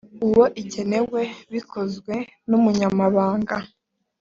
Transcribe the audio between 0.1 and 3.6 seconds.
uwo igenewe bikozwe n umunyamabanga